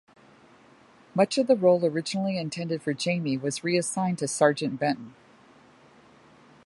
[1.13, 5.13] Much of the role originally intended for Jamie was reassigned to Sergeant Benton.